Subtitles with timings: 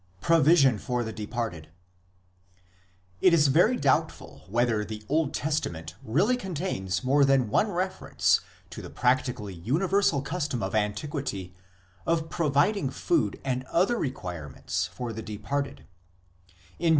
[0.19, 1.69] PROVISION FOR THE DEPARTED
[3.21, 8.41] It is very doubtful whether the Old Testament really contains more than one reference
[8.71, 11.53] to the practically uni versal custom of antiquity
[12.07, 15.85] of providing food and other requirements for the departed;
[16.79, 16.89] in Deut.